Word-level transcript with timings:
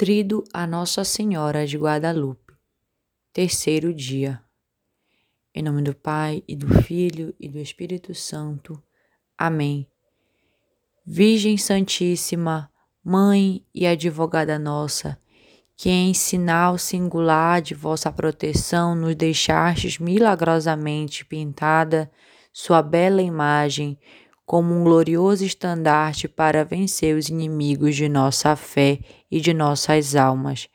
Trido 0.00 0.42
a 0.50 0.66
Nossa 0.66 1.04
Senhora 1.04 1.66
de 1.66 1.76
Guadalupe. 1.76 2.54
Terceiro 3.34 3.92
dia. 3.92 4.40
Em 5.54 5.62
nome 5.62 5.82
do 5.82 5.94
Pai 5.94 6.42
e 6.48 6.56
do 6.56 6.82
Filho 6.82 7.34
e 7.38 7.46
do 7.46 7.58
Espírito 7.58 8.14
Santo. 8.14 8.82
Amém. 9.36 9.86
Virgem 11.04 11.58
Santíssima, 11.58 12.72
Mãe 13.04 13.62
e 13.74 13.86
Advogada 13.86 14.58
nossa, 14.58 15.20
que 15.76 15.90
em 15.90 16.14
sinal 16.14 16.78
singular 16.78 17.60
de 17.60 17.74
vossa 17.74 18.10
proteção 18.10 18.94
nos 18.94 19.14
deixastes 19.14 19.98
milagrosamente 19.98 21.26
pintada 21.26 22.10
sua 22.54 22.80
bela 22.80 23.20
imagem 23.20 23.98
como 24.50 24.74
um 24.74 24.82
glorioso 24.82 25.44
estandarte 25.44 26.26
para 26.26 26.64
vencer 26.64 27.16
os 27.16 27.28
inimigos 27.28 27.94
de 27.94 28.08
nossa 28.08 28.56
fé 28.56 28.98
e 29.30 29.40
de 29.40 29.54
nossas 29.54 30.16
almas. 30.16 30.68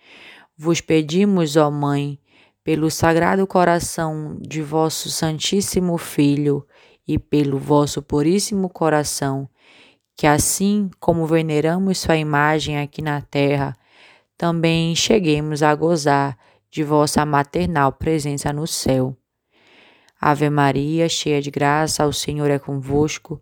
Vos 0.57 0.79
pedimos, 0.79 1.57
ó 1.57 1.70
Mãe, 1.70 2.18
pelo 2.64 2.89
sagrado 2.89 3.46
coração 3.46 4.38
de 4.39 4.61
vosso 4.61 5.10
Santíssimo 5.10 5.97
Filho 5.97 6.66
e 7.06 7.19
pelo 7.19 7.60
vosso 7.60 8.02
puríssimo 8.02 8.69
coração, 8.69 9.46
que 10.16 10.25
assim 10.25 10.89
como 10.97 11.28
veneramos 11.28 11.97
sua 11.97 12.16
imagem 12.16 12.80
aqui 12.80 13.02
na 13.02 13.19
terra, 13.19 13.75
também 14.38 14.96
cheguemos 14.96 15.61
a 15.61 15.75
gozar 15.75 16.38
de 16.71 16.82
vossa 16.82 17.25
maternal 17.25 17.92
presença 17.92 18.54
no 18.54 18.66
céu. 18.66 19.18
Ave 20.19 20.50
Maria, 20.50 21.10
cheia 21.10 21.42
de 21.42 21.52
graça, 21.52 22.05
o 22.07 22.14
Senhor 22.14 22.50
é 22.50 22.57
convosco. 22.57 23.42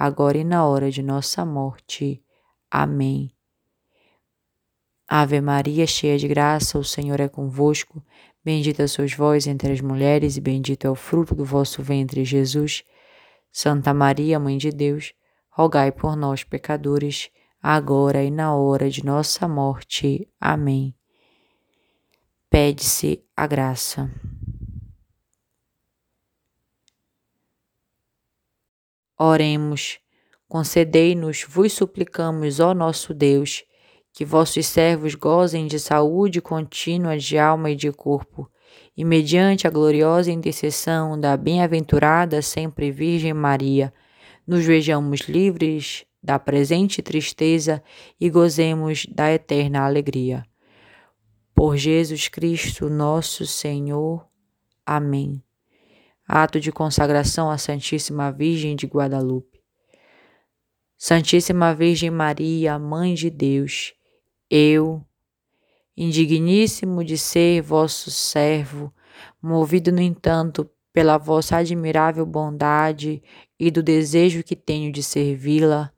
agora 0.00 0.38
e 0.38 0.44
na 0.44 0.64
hora 0.64 0.90
de 0.90 1.02
nossa 1.02 1.44
morte. 1.44 2.24
Amém. 2.70 3.30
Ave 5.06 5.42
Maria, 5.42 5.86
cheia 5.86 6.16
de 6.16 6.26
graça, 6.26 6.78
o 6.78 6.84
Senhor 6.84 7.20
é 7.20 7.28
convosco. 7.28 8.02
Bendita 8.42 8.88
sois 8.88 9.12
vós 9.12 9.46
entre 9.46 9.70
as 9.70 9.82
mulheres, 9.82 10.38
e 10.38 10.40
bendito 10.40 10.86
é 10.86 10.90
o 10.90 10.94
fruto 10.94 11.34
do 11.34 11.44
vosso 11.44 11.82
ventre, 11.82 12.24
Jesus. 12.24 12.82
Santa 13.52 13.92
Maria, 13.92 14.40
Mãe 14.40 14.56
de 14.56 14.70
Deus, 14.70 15.12
rogai 15.50 15.92
por 15.92 16.16
nós, 16.16 16.44
pecadores, 16.44 17.28
agora 17.62 18.24
e 18.24 18.30
na 18.30 18.54
hora 18.54 18.88
de 18.88 19.04
nossa 19.04 19.46
morte. 19.46 20.26
Amém. 20.40 20.94
Pede-se 22.48 23.22
a 23.36 23.46
graça. 23.46 24.10
Oremos. 29.22 29.98
Concedei-nos, 30.48 31.44
vos 31.46 31.74
suplicamos, 31.74 32.58
ó 32.58 32.72
nosso 32.72 33.12
Deus, 33.12 33.64
que 34.14 34.24
vossos 34.24 34.66
servos 34.66 35.14
gozem 35.14 35.66
de 35.66 35.78
saúde 35.78 36.40
contínua 36.40 37.18
de 37.18 37.36
alma 37.36 37.70
e 37.70 37.76
de 37.76 37.92
corpo, 37.92 38.50
e 38.96 39.04
mediante 39.04 39.66
a 39.66 39.70
gloriosa 39.70 40.32
intercessão 40.32 41.20
da 41.20 41.36
bem-aventurada 41.36 42.40
sempre 42.40 42.90
Virgem 42.90 43.34
Maria, 43.34 43.92
nos 44.46 44.64
vejamos 44.64 45.20
livres 45.28 46.06
da 46.22 46.38
presente 46.38 47.02
tristeza 47.02 47.82
e 48.18 48.30
gozemos 48.30 49.04
da 49.04 49.30
eterna 49.30 49.84
alegria. 49.84 50.42
Por 51.54 51.76
Jesus 51.76 52.26
Cristo, 52.28 52.88
nosso 52.88 53.46
Senhor. 53.46 54.26
Amém 54.86 55.42
ato 56.32 56.60
de 56.60 56.70
consagração 56.70 57.50
à 57.50 57.58
Santíssima 57.58 58.30
Virgem 58.30 58.76
de 58.76 58.86
Guadalupe. 58.86 59.60
Santíssima 60.96 61.74
Virgem 61.74 62.08
Maria, 62.08 62.78
Mãe 62.78 63.14
de 63.14 63.28
Deus, 63.28 63.94
eu, 64.48 65.04
indigníssimo 65.96 67.02
de 67.02 67.18
ser 67.18 67.62
vosso 67.62 68.12
servo, 68.12 68.94
movido, 69.42 69.90
no 69.90 70.00
entanto, 70.00 70.70
pela 70.92 71.18
vossa 71.18 71.56
admirável 71.56 72.24
bondade 72.24 73.20
e 73.58 73.68
do 73.68 73.82
desejo 73.82 74.44
que 74.44 74.54
tenho 74.54 74.92
de 74.92 75.02
servi-la, 75.02 75.92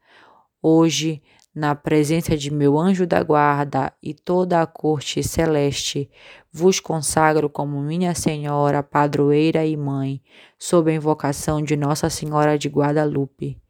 hoje 0.62 1.22
na 1.54 1.74
presença 1.74 2.36
de 2.36 2.50
meu 2.50 2.78
anjo 2.78 3.06
da 3.06 3.22
guarda 3.22 3.92
e 4.02 4.14
toda 4.14 4.62
a 4.62 4.66
corte 4.66 5.22
celeste, 5.22 6.10
vos 6.50 6.80
consagro 6.80 7.50
como 7.50 7.82
minha 7.82 8.14
Senhora, 8.14 8.82
padroeira 8.82 9.64
e 9.66 9.76
mãe, 9.76 10.22
sob 10.58 10.90
a 10.90 10.94
invocação 10.94 11.62
de 11.62 11.76
Nossa 11.76 12.08
Senhora 12.08 12.58
de 12.58 12.68
Guadalupe. 12.68 13.60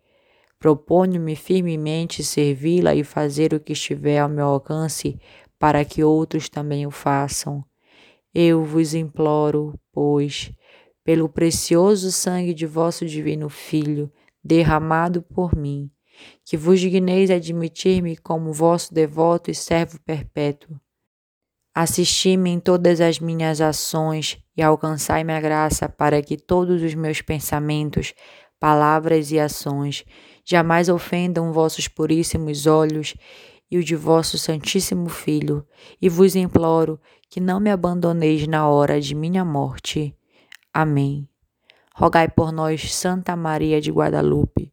Proponho-me 0.59 1.35
firmemente 1.35 2.23
servi-la 2.23 2.95
e 2.95 3.03
fazer 3.03 3.53
o 3.53 3.59
que 3.59 3.73
estiver 3.73 4.21
ao 4.21 4.29
meu 4.29 4.47
alcance 4.47 5.19
para 5.59 5.85
que 5.85 6.05
outros 6.05 6.49
também 6.49 6.87
o 6.87 6.91
façam. 6.91 7.65
Eu 8.33 8.65
vos 8.65 8.95
imploro, 8.95 9.79
pois, 9.93 10.53
pelo 11.05 11.29
precioso 11.29 12.13
sangue 12.13 12.55
de 12.55 12.65
vosso 12.65 13.05
divino 13.07 13.49
Filho, 13.49 14.11
derramado 14.43 15.21
por 15.21 15.57
mim, 15.57 15.91
que 16.45 16.57
vos 16.57 16.81
digneis 16.81 17.31
admitir-me 17.31 18.17
como 18.17 18.53
vosso 18.53 18.93
devoto 18.93 19.51
e 19.51 19.55
servo 19.55 19.99
perpétuo. 20.05 20.79
Assisti-me 21.75 22.51
em 22.51 22.61
todas 22.61 23.01
as 23.01 23.19
minhas 23.19 23.61
ações 23.61 24.39
e 24.57 24.63
alcançai-me 24.63 25.33
a 25.33 25.41
graça 25.41 25.89
para 25.89 26.21
que 26.21 26.37
todos 26.37 26.83
os 26.83 26.95
meus 26.95 27.23
pensamentos, 27.23 28.13
palavras 28.61 29.33
e 29.33 29.41
ações 29.41 30.05
jamais 30.45 30.89
ofendam 30.89 31.53
vossos 31.53 31.89
puríssimos 31.89 32.67
olhos 32.67 33.15
e 33.71 33.79
o 33.79 33.85
de 33.85 33.97
vosso 33.97 34.37
Santíssimo 34.37 35.09
Filho, 35.09 35.67
e 36.01 36.07
vos 36.11 36.37
imploro 36.37 37.01
que 37.31 37.41
não 37.41 37.59
me 37.59 37.71
abandoneis 37.71 38.47
na 38.47 38.69
hora 38.69 39.01
de 39.01 39.15
minha 39.15 39.43
morte. 39.43 40.15
Amém. 40.75 41.27
Rogai 41.95 42.29
por 42.29 42.53
nós, 42.53 42.95
Santa 42.95 43.35
Maria 43.35 43.81
de 43.81 43.91
Guadalupe 43.91 44.72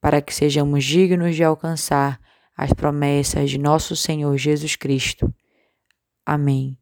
para 0.00 0.20
que 0.22 0.34
sejamos 0.34 0.84
dignos 0.84 1.34
de 1.34 1.44
alcançar 1.44 2.20
as 2.56 2.72
promessas 2.72 3.50
de 3.50 3.58
nosso 3.58 3.94
Senhor 3.94 4.36
Jesus 4.36 4.76
Cristo. 4.76 5.32
Amém. 6.24 6.78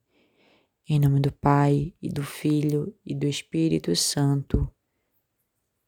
Em 0.88 1.00
nome 1.00 1.20
do 1.20 1.32
Pai, 1.32 1.94
e 2.00 2.08
do 2.08 2.22
Filho, 2.22 2.94
e 3.04 3.14
do 3.14 3.26
Espírito 3.26 3.94
Santo. 3.96 4.70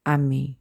Amém. 0.05 0.59